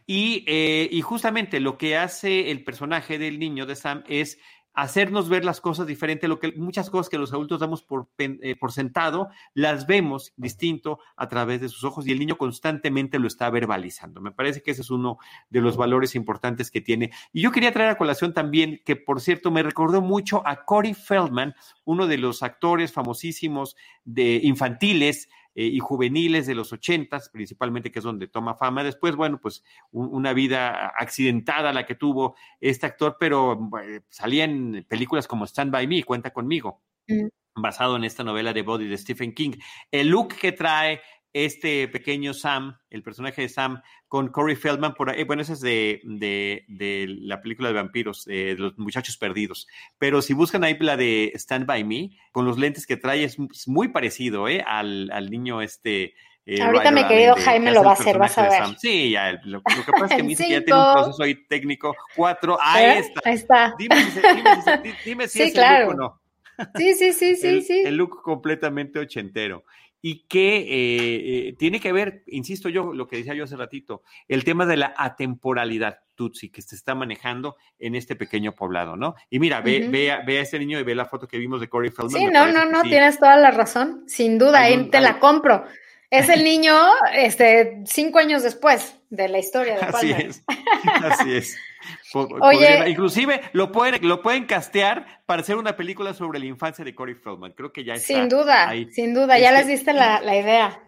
[0.06, 4.38] Y, eh, y justamente lo que hace el personaje del niño de Sam es
[4.74, 8.56] hacernos ver las cosas diferente, lo que muchas cosas que los adultos damos por, eh,
[8.56, 13.26] por sentado, las vemos distinto a través de sus ojos y el niño constantemente lo
[13.26, 14.20] está verbalizando.
[14.20, 15.18] Me parece que ese es uno
[15.50, 17.10] de los valores importantes que tiene.
[17.32, 20.94] Y yo quería traer a colación también que, por cierto, me recordó mucho a Corey
[20.94, 21.54] Feldman,
[21.84, 27.98] uno de los actores famosísimos de infantiles eh, y juveniles de los ochentas, principalmente, que
[27.98, 28.84] es donde toma fama.
[28.84, 33.70] Después, bueno, pues una vida accidentada la que tuvo este actor, pero
[34.08, 36.82] salía en películas como Stand By Me, Cuenta conmigo.
[37.08, 37.26] Mm.
[37.54, 39.52] basado en esta novela de Body de Stephen King.
[39.90, 41.00] El look que trae
[41.32, 45.60] este pequeño Sam, el personaje de Sam, con Corey Feldman, por ahí, bueno, ese es
[45.60, 49.66] de, de, la película de vampiros, de los muchachos perdidos,
[49.98, 53.38] pero si buscan ahí la de Stand By Me, con los lentes que trae, es
[53.66, 54.62] muy parecido ¿eh?
[54.66, 56.14] al, al niño este...
[56.44, 58.76] Eh, Ahorita mi querido Jaime lo va a hacer, vas a ver.
[58.76, 61.94] Sí, ya, lo, que pasa es que mi ya tiene un proceso ahí técnico.
[62.16, 63.20] Cuatro, ahí está.
[63.24, 63.74] Ahí está.
[63.78, 65.92] Dime, dime, dime, si es claro.
[65.92, 66.22] el look o no.
[66.76, 67.82] Sí, sí, sí, sí, el, sí.
[67.86, 69.64] El look completamente ochentero.
[70.02, 74.02] Y que eh, eh, tiene que ver, insisto yo, lo que decía yo hace ratito,
[74.26, 79.14] el tema de la atemporalidad Tutsi que se está manejando en este pequeño poblado, ¿no?
[79.30, 81.60] Y mira, ve, ve, a, ve, a, ese niño y ve la foto que vimos
[81.60, 82.20] de Corey Feldman.
[82.20, 82.90] Sí, no, no, no, sí.
[82.90, 85.64] tienes toda la razón, sin duda, ahí te la compro.
[86.12, 86.74] Es el niño,
[87.14, 89.96] este, cinco años después de la historia de Palmer.
[89.96, 90.44] Así es,
[91.02, 91.56] así es.
[92.14, 96.94] Oye, inclusive lo pueden, lo pueden castear para hacer una película sobre la infancia de
[96.94, 97.52] Corey Feldman.
[97.52, 98.06] Creo que ya está.
[98.06, 98.90] Sin duda, ahí.
[98.90, 100.82] sin duda, ya este, les diste la, la, idea.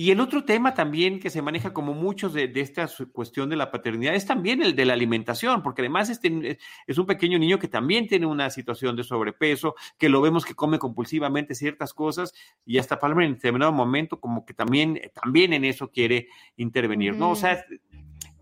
[0.00, 3.56] Y el otro tema también que se maneja como muchos de, de, esta cuestión de
[3.56, 7.58] la paternidad es también el de la alimentación, porque además este es un pequeño niño
[7.58, 12.32] que también tiene una situación de sobrepeso, que lo vemos que come compulsivamente ciertas cosas
[12.64, 17.32] y hasta Palmer en determinado momento como que también, también en eso quiere intervenir, ¿no?
[17.32, 17.62] O sea,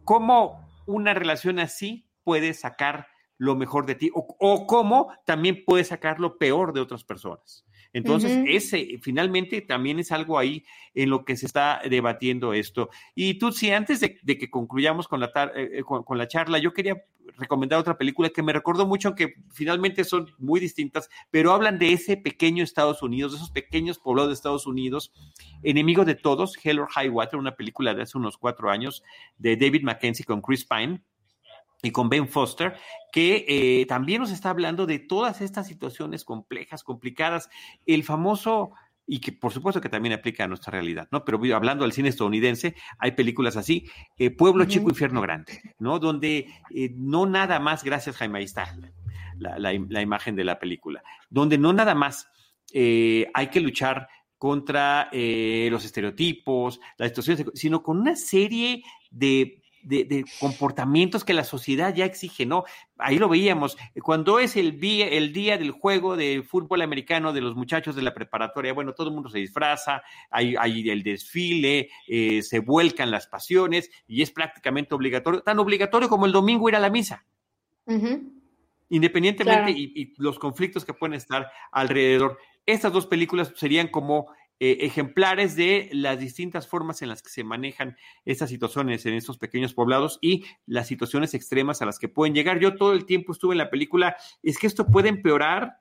[0.04, 5.82] ¿cómo una relación así puede sacar lo mejor de ti o, o cómo también puede
[5.82, 7.64] sacar lo peor de otras personas.
[7.92, 8.56] Entonces, uh -huh.
[8.56, 12.90] ese finalmente también es algo ahí en lo que se está debatiendo esto.
[13.14, 16.58] Y tú, si antes de, de, que concluyamos con la, eh, con, con, la charla,
[16.58, 17.02] yo quería
[17.36, 21.92] recomendar otra película que me recordó mucho, que finalmente son muy distintas, pero hablan de
[21.92, 25.12] ese pequeño Estados Unidos, de esos pequeños poblados de Estados Unidos,
[25.62, 29.02] enemigo de todos, Hell or High Water, una película de hace unos cuatro años
[29.38, 31.02] de David Mackenzie con Chris Pine
[31.82, 32.76] y con Ben Foster,
[33.12, 37.48] que eh, también nos está hablando de todas estas situaciones complejas, complicadas,
[37.86, 38.72] el famoso
[39.06, 41.24] y que por supuesto que también aplica a nuestra realidad, ¿no?
[41.24, 43.88] Pero hablando del cine estadounidense, hay películas así,
[44.18, 44.66] eh, Pueblo.
[44.66, 45.98] Chico, Infierno Grande, ¿no?
[45.98, 48.76] Donde eh, no nada más, gracias Jaime, ahí está
[49.38, 52.28] la, la, la, imagen de la película, donde no nada más
[52.74, 60.24] hay que luchar contra los estereotipos, las situaciones, sino con una serie de de, de,
[60.40, 62.64] comportamientos que la sociedad ya exige, ¿no?
[62.98, 67.40] Ahí lo veíamos, cuando es el día, el día del juego de fútbol americano de
[67.40, 71.90] los muchachos de la preparatoria, bueno, todo el mundo se disfraza, hay, hay el desfile,
[72.06, 76.76] eh, se vuelcan las pasiones y es prácticamente obligatorio, tan obligatorio como el domingo ir
[76.76, 77.24] a la misa.
[77.86, 78.32] Uh -huh.
[78.90, 79.78] Independientemente claro.
[79.78, 82.38] y, y los conflictos que pueden estar alrededor.
[82.64, 84.28] Estas dos películas serían como
[84.60, 89.38] eh, ejemplares de las distintas formas en las que se manejan estas situaciones en estos
[89.38, 92.58] pequeños poblados y las situaciones extremas a las que pueden llegar.
[92.58, 95.78] Yo todo el tiempo estuve en la película, es que esto puede empeorar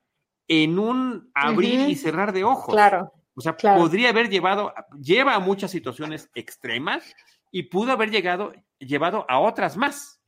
[0.48, 1.90] en un abrir uh -huh.
[1.90, 2.74] y cerrar de ojos.
[2.74, 3.12] Claro.
[3.34, 3.82] O sea, claro.
[3.82, 7.16] podría haber llevado, lleva a muchas situaciones extremas
[7.52, 10.22] y pudo haber llegado, llevado a otras más.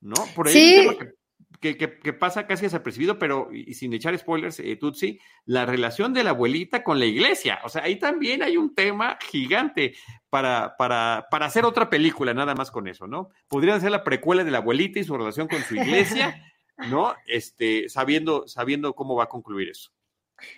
[0.00, 0.14] ¿No?
[0.34, 0.98] Por ahí sí.
[1.62, 6.24] Que que, pasa casi desapercibido, pero y sin echar spoilers, eh, Tutsi, la relación de
[6.24, 7.60] la abuelita con la iglesia.
[7.64, 9.94] O sea, ahí también hay un tema gigante
[10.28, 13.30] para, para, para hacer otra película, nada más con eso, ¿no?
[13.46, 16.44] Podrían ser la precuela de la abuelita y su relación con su iglesia,
[16.90, 17.14] ¿no?
[17.26, 19.92] Este, sabiendo, sabiendo cómo va a concluir eso.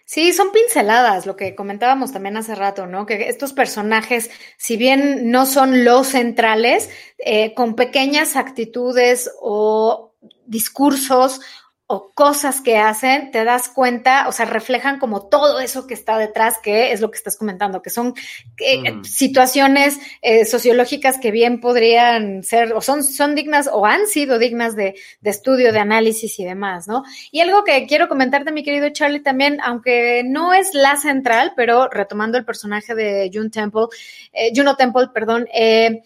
[0.04, 3.06] Sí, son pinceladas, lo que comentábamos también hace rato, ¿no?
[3.06, 10.03] Que estos personajes, si bien no son los centrales, eh, con pequeñas actitudes o
[10.46, 11.40] discursos
[11.86, 16.16] o cosas que hacen, te das cuenta, o sea, reflejan como todo eso que está
[16.16, 18.14] detrás, que es lo que estás comentando, que son
[18.58, 19.04] eh, mm.
[19.04, 24.74] situaciones eh, sociológicas que bien podrían ser, o son, son dignas, o han sido dignas
[24.76, 27.04] de, de, estudio, de análisis y demás, ¿no?
[27.30, 31.88] Y algo que quiero comentarte, mi querido Charlie, también, aunque no es la central, pero
[31.88, 33.88] retomando el personaje de June Temple,
[34.32, 36.02] eh, Juno Temple, perdón, eh,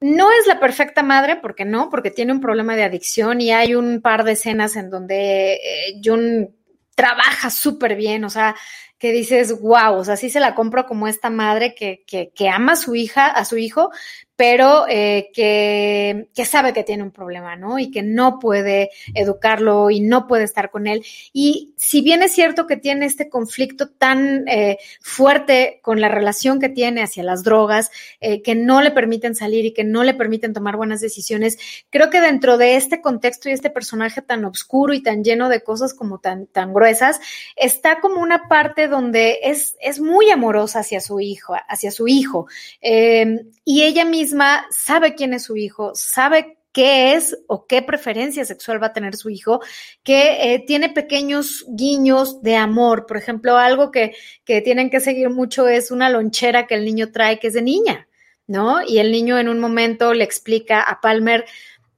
[0.00, 3.74] no es la perfecta madre, porque no, porque tiene un problema de adicción y hay
[3.74, 6.54] un par de escenas en donde eh, Jun
[6.94, 8.54] trabaja súper bien, o sea,
[8.98, 12.48] que dices, wow, o sea, sí se la compro como esta madre que, que, que
[12.48, 13.90] ama a su hija, a su hijo,
[14.36, 17.78] pero eh, que, que, sabe que tiene un problema, ¿no?
[17.78, 21.04] Y que no puede educarlo y no puede estar con él.
[21.32, 26.58] Y si bien es cierto que tiene este conflicto tan eh, fuerte con la relación
[26.58, 30.14] que tiene hacia las drogas, eh, que no le permiten salir y que no le
[30.14, 31.56] permiten tomar buenas decisiones,
[31.90, 35.62] creo que dentro de este contexto y este personaje tan oscuro y tan lleno de
[35.62, 37.20] cosas como tan, tan gruesas,
[37.54, 42.48] está como una parte donde es, es muy amorosa hacia su hijo, hacia su hijo.
[42.80, 48.44] Y ella misma misma sabe quién es su hijo, sabe qué es o qué preferencia
[48.44, 49.60] sexual va a tener su hijo,
[50.02, 53.06] que eh, tiene pequeños guiños de amor.
[53.06, 57.12] Por ejemplo, algo que, que tienen que seguir mucho es una lonchera que el niño
[57.12, 58.08] trae que es de niña,
[58.46, 58.82] ¿no?
[58.82, 61.44] Y el niño en un momento le explica a Palmer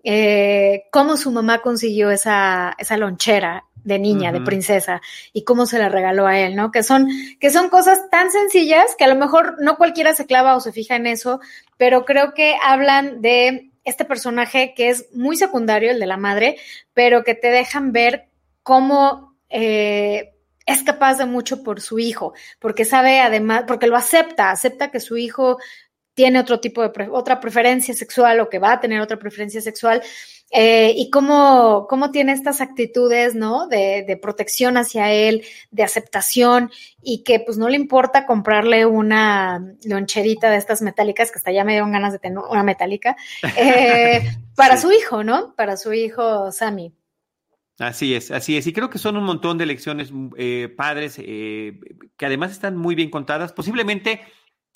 [0.03, 4.39] eh, cómo su mamá consiguió esa, esa lonchera de niña, uh -huh.
[4.41, 5.01] de princesa,
[5.33, 6.73] y cómo se la regaló a él, ¿no?
[6.73, 10.57] Que son, que son cosas tan sencillas que a lo mejor no cualquiera se clava
[10.57, 11.41] o se fija en eso,
[11.77, 16.57] pero creo que hablan de este personaje que es muy secundario, el de la madre,
[16.93, 18.27] pero que te dejan ver
[18.65, 20.33] cómo, eh,
[20.67, 24.99] es capaz de mucho por su hijo, porque sabe además, porque lo acepta, acepta que
[24.99, 25.59] su hijo
[26.15, 30.03] tiene otro tipo de otra preferencia sexual o que va a tener otra preferencia sexual
[30.53, 33.67] eh, y cómo, cómo tiene estas actitudes, ¿no?
[33.67, 36.71] De, de, protección hacia él, de aceptación
[37.03, 41.65] y que pues no le importa comprarle una loncherita de estas metálicas, que hasta ya
[41.65, 43.17] me dieron ganas de tener una metálica,
[43.57, 44.23] eh,
[44.55, 45.55] para su hijo, ¿no?
[45.57, 46.93] Para su hijo Sammy.
[47.79, 48.67] Así es, así es.
[48.67, 53.11] Y creo que son un montón de lecciones eh, padres que además están muy bien
[53.11, 53.53] contadas.
[53.53, 54.23] Posiblemente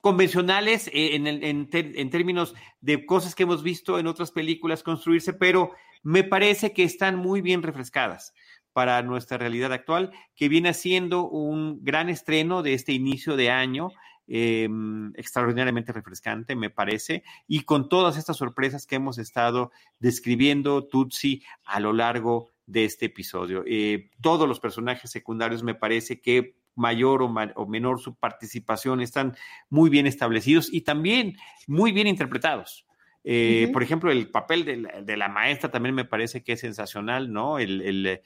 [0.00, 5.72] convencionales eh, en, en, términos de cosas que hemos visto en otras películas construirse, pero
[6.02, 8.32] me parece que están muy bien refrescadas
[8.72, 13.90] para nuestra realidad actual, que viene siendo un gran estreno de este inicio de año,
[14.28, 21.42] em, extraordinariamente refrescante, me parece, y con todas estas sorpresas que hemos estado describiendo, Tutsi,
[21.64, 23.64] a lo largo de este episodio.
[23.66, 29.36] Eh, todos los personajes secundarios me parece que mayor o, menor su participación están
[29.68, 32.86] muy bien establecidos y también muy bien interpretados.
[33.22, 37.58] Eh, por ejemplo, el papel de la, maestra también me parece que es sensacional, ¿no?
[37.58, 38.20] El,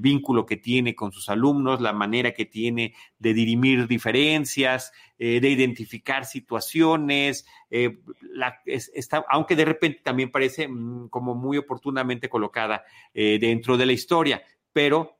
[0.00, 5.50] vínculo que tiene con sus alumnos, la manera que tiene de dirimir diferencias, eh, de
[5.50, 7.98] identificar situaciones, eh,
[8.66, 14.42] está, aunque de repente también parece mm, como muy oportunamente colocada dentro de la historia,
[14.72, 15.18] pero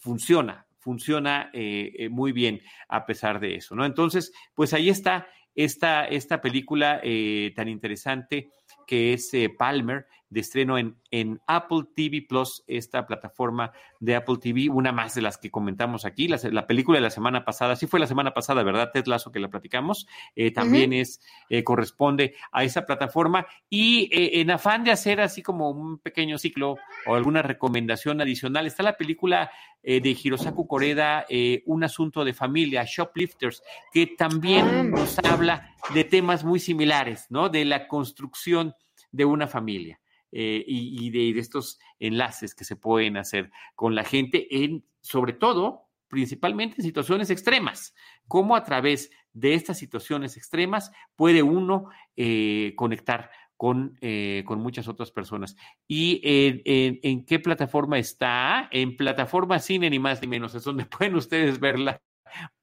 [0.00, 3.84] funciona, funciona eh, eh, muy bien a pesar de eso, ¿no?
[3.84, 8.50] Entonces, pues ahí está esta, esta película eh, tan interesante
[8.86, 14.68] que es Palmer, de estreno en, en Apple TV Plus, esta plataforma de Apple TV,
[14.70, 16.28] una más de las que comentamos aquí.
[16.28, 19.40] La, película de la semana pasada, sí fue la semana pasada, ¿verdad, Ted Lazo, que
[19.40, 20.06] la platicamos?
[20.36, 23.46] Eh, también es, eh, corresponde a esa plataforma.
[23.68, 26.76] Y eh, en afán de hacer así como un pequeño ciclo
[27.06, 29.50] o alguna recomendación adicional, está la película
[29.82, 31.24] de Hirosaku Koreda,
[31.64, 34.82] Un asunto de familia, Shoplifters, que también ah.
[34.82, 37.48] nos habla de temas muy similares, ¿no?
[37.48, 38.74] De la construcción
[39.10, 39.98] de una familia.
[40.32, 45.88] Eh, y, de, estos enlaces que se pueden hacer con la gente en, sobre todo,
[46.08, 47.94] principalmente en situaciones extremas,
[48.28, 54.88] cómo a través de estas situaciones extremas puede uno eh, conectar con, eh, con, muchas
[54.88, 55.56] otras personas.
[55.86, 58.68] ¿Y en, qué plataforma está?
[58.72, 62.00] En plataforma cine, ni más ni menos, es donde pueden ustedes verla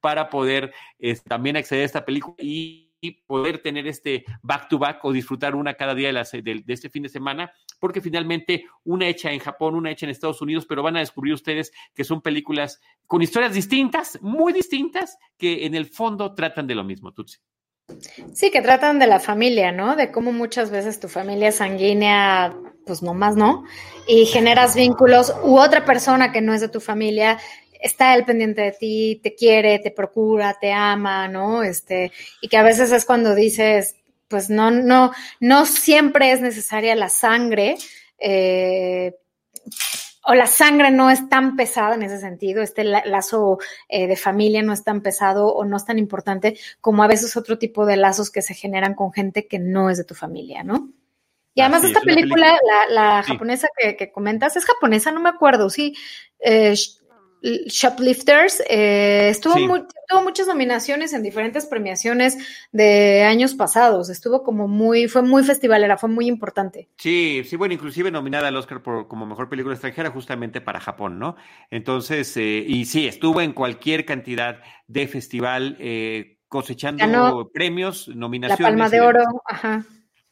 [0.00, 0.72] para poder
[1.24, 5.54] también acceder a esta película y y poder tener este back to back o disfrutar
[5.54, 9.90] una cada día de, este fin de semana, porque finalmente una hecha en Japón, una
[9.90, 14.18] hecha en Estados Unidos, pero van a descubrir ustedes que son películas con historias distintas,
[14.22, 17.38] muy distintas, que en el fondo tratan de lo mismo, Tutsi.
[18.34, 19.96] Sí, que tratan de la familia, ¿no?
[19.96, 23.64] De cómo muchas veces tu familia sanguínea, pues nomás no,
[24.06, 27.38] y generas vínculos u otra persona que no es de tu familia
[27.80, 31.62] está él pendiente de ti, te quiere, te procura, te ama, ¿no?
[31.62, 33.96] Este, y que a veces es cuando dices,
[34.28, 37.76] pues no, no, no siempre es necesaria la sangre,
[38.18, 39.14] eh,
[40.24, 43.58] o la sangre no es tan pesada en ese sentido, este lazo
[43.88, 47.34] eh, de familia no es tan pesado o no es tan importante como a veces
[47.36, 50.62] otro tipo de lazos que se generan con gente que no es de tu familia,
[50.62, 50.90] ¿no?
[51.54, 52.56] Y además esta película,
[52.90, 55.92] la, japonesa que, comentas, es japonesa, no me acuerdo, sí,
[56.38, 56.74] eh,
[57.42, 59.54] Shoplifters eh, estuvo
[60.08, 62.38] tuvo muchas nominaciones en diferentes premiaciones
[62.72, 64.08] de años pasados.
[64.08, 66.88] Estuvo como muy, fue muy festivalera, fue muy importante.
[66.96, 71.18] Sí, sí, bueno, inclusive nominada al Oscar por, como mejor película extranjera justamente para Japón,
[71.18, 71.36] ¿no?
[71.70, 78.60] Entonces, eh, y sí, estuvo en cualquier cantidad de festival eh, cosechando premios, nominaciones.
[78.60, 79.84] La Palma de Oro, ajá.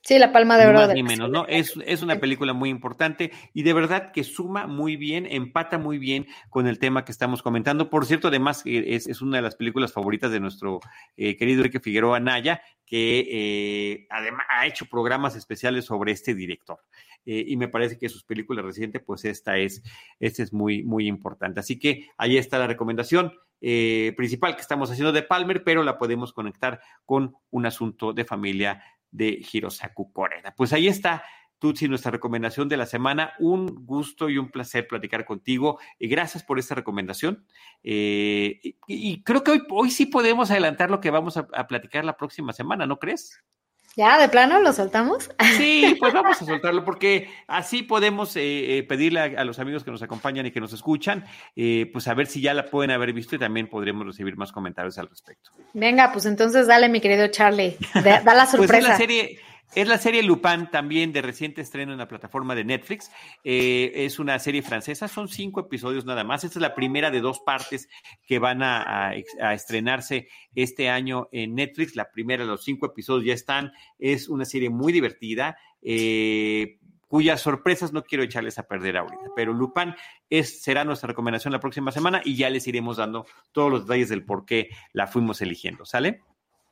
[0.07, 0.79] Sí, la palma de oro.
[0.79, 1.47] Más ni menos, ¿no?
[1.49, 5.99] Es, es una película muy importante y de verdad que suma muy bien, empata muy
[5.99, 7.91] bien con el tema que estamos comentando.
[7.91, 10.79] Por cierto, además, eh, es, es una de las películas favoritas de nuestro
[11.17, 16.79] eh, querido Enrique Figueroa Naya, que eh, además ha hecho programas especiales sobre este director.
[17.25, 19.83] y me parece que sus películas recientes, pues esta es,
[20.21, 21.59] esta es muy, muy importante.
[21.59, 23.33] Así que ahí está la recomendación.
[23.59, 28.81] principal que estamos haciendo de Palmer, pero la podemos conectar con un asunto de familia
[29.17, 30.55] de Hirosaku Koreda.
[30.55, 31.25] Pues ahí está,
[31.59, 33.33] Tutsi, nuestra recomendación de la semana.
[33.39, 35.79] Un gusto y un placer platicar contigo.
[35.99, 37.47] Y gracias por esta recomendación.
[37.83, 42.17] Eh, y, creo que hoy, hoy sí podemos adelantar lo que vamos a, platicar la
[42.17, 43.43] próxima semana, ¿no crees?
[43.97, 45.31] ¿Ya, de plano, lo soltamos?
[45.57, 49.91] Sí, pues vamos a soltarlo porque así podemos eh, eh, pedirle a, los amigos que
[49.91, 51.25] nos acompañan y que nos escuchan,
[51.93, 54.99] pues a ver si ya la pueden haber visto y también podremos recibir más comentarios
[54.99, 55.51] al respecto.
[55.73, 58.57] Venga, pues entonces dale, mi querido Charlie, da la sorpresa.
[58.57, 59.39] pues es la serie,
[59.75, 63.11] Es la serie Lupin, también de reciente estreno en la plataforma de Netflix.
[63.45, 66.45] Eh, es una serie francesa, son cinco episodios nada más.
[66.45, 67.89] Esta es la primera de dos partes
[68.27, 69.13] que van a,
[69.53, 71.95] estrenarse este año en Netflix.
[71.95, 73.73] La primera, los cinco episodios ya están.
[73.99, 75.59] Es una serie muy divertida.
[75.83, 79.95] Eh, cuyas sorpresas no quiero echarles a perder ahorita, pero Lupin
[80.43, 84.25] será nuestra recomendación la próxima semana y ya les iremos dando todos los detalles del
[84.25, 86.23] por qué la fuimos eligiendo, ¿sale?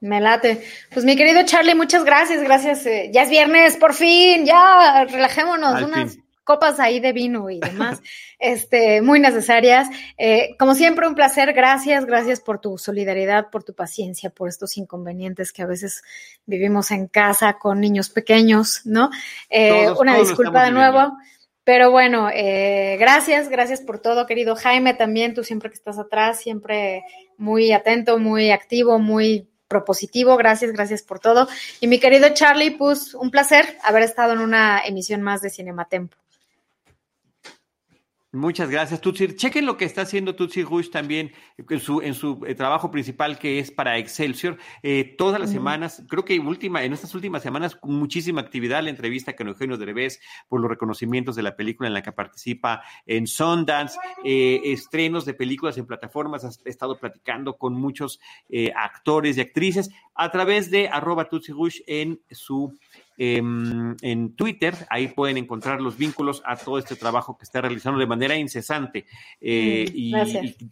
[0.04, 0.62] Me late.
[0.92, 2.84] Pues mi querido Charlie, muchas gracias, gracias.
[2.84, 8.02] Eh, ya es viernes, por fin, ya relajémonos, unas copas ahí de vino y demás,
[8.38, 9.88] este, muy necesarias.
[10.18, 14.76] Eh, como siempre, un placer, gracias, gracias por tu solidaridad, por tu paciencia, por estos
[14.76, 16.02] inconvenientes que a veces
[16.44, 19.08] vivimos en casa con niños pequeños, ¿no?
[19.48, 21.16] Eh, una disculpa de nuevo.
[21.64, 27.04] Pero bueno, gracias, gracias por todo, querido Jaime, también tú siempre que estás atrás, siempre
[27.38, 30.36] muy atento, muy activo, muy propositivo.
[30.36, 31.48] Gracias, gracias por todo.
[31.80, 36.23] Y mi querido Charlie, pues un placer haber estado en una emisión más de Cinematempo.
[38.34, 39.28] Muchas gracias, Tutsi.
[39.36, 43.38] Chequen lo que está haciendo Tutsi Rush también en su, en su eh, trabajo principal
[43.38, 44.58] que es para Excelsior.
[44.82, 49.36] Eh, todas las semanas, creo que última, en estas últimas semanas, muchísima actividad, la entrevista
[49.36, 54.00] con Eugenio Derbez por los reconocimientos de la película en la que participa en Sundance,
[54.24, 56.60] eh, estrenos de películas en plataformas.
[56.64, 58.18] He estado platicando con muchos
[58.74, 62.76] actores y actrices a través de arroba Tutsi Rush en su
[63.16, 64.74] Em, en Twitter.
[64.90, 69.06] Ahí pueden encontrar los vínculos a todo este trabajo que está realizando de manera incesante
[69.40, 70.12] eh, y,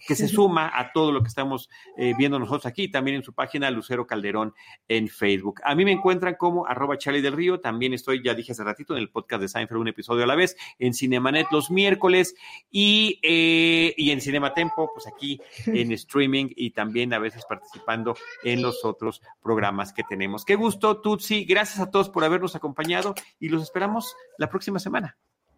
[0.05, 3.32] que se suma a todo lo que estamos eh, viendo nosotros aquí, también en su
[3.32, 4.55] página Lucero Calderón
[4.88, 5.61] en Facebook.
[5.64, 8.95] A mí me encuentran como arroba Charlie del Río, también estoy, ya dije hace ratito,
[8.95, 12.34] en el podcast de Seinfeld, un episodio a la vez, en Cinemanet los miércoles
[12.72, 18.62] y, eh, y en Cinematempo, pues aquí en streaming y también a veces participando en
[18.62, 20.45] los otros programas que tenemos.
[20.45, 24.78] Qué gusto, Tutsi, gracias a todos por haber habernos acompañado y los esperamos la próxima
[24.78, 25.16] semana.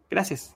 [0.09, 0.55] Gracias.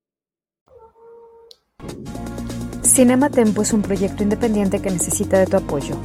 [2.83, 5.95] Cinema Tempo es un proyecto independiente que necesita de tu apoyo.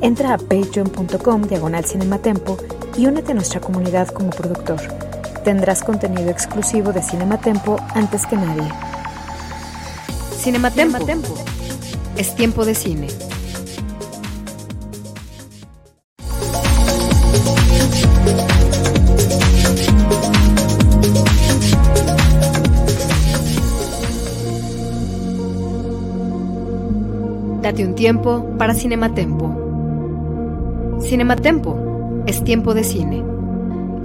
[0.00, 2.58] Entra a patreon.com diagonal cinematempo
[2.96, 4.80] y únete a nuestra comunidad como productor.
[5.44, 8.68] Tendrás contenido exclusivo de Cinematempo antes que nadie.
[10.38, 11.04] Cinematempo.
[11.04, 11.34] Tempo.
[12.16, 13.08] Es tiempo de cine.
[27.74, 29.50] Date un tiempo para Cinematempo.
[31.00, 33.24] Cinematempo es tiempo de cine.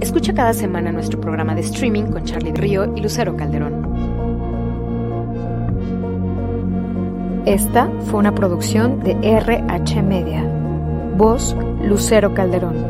[0.00, 3.86] Escucha cada semana nuestro programa de streaming con Charlie Río y Lucero Calderón.
[7.46, 10.44] Esta fue una producción de RH Media.
[11.16, 12.89] Voz Lucero Calderón.